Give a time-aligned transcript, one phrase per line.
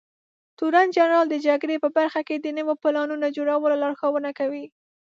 [0.57, 4.65] تورنجنرال د جګړې په برخه کې د نويو پلانونو جوړولو لارښونه کوي.